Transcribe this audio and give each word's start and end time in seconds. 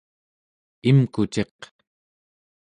imkuciq 0.89 1.59